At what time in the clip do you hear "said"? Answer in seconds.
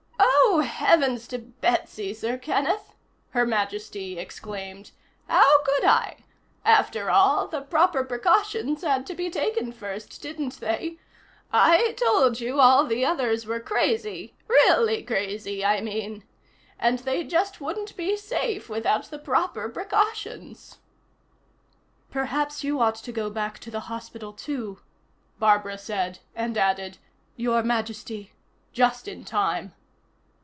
25.77-26.19